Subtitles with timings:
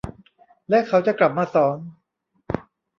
[0.69, 1.77] และเขาจะกลับมาสอน